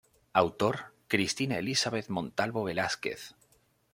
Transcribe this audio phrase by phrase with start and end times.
[0.33, 3.35] Autor: Cristina Elizabeth Montalvo Velásquez.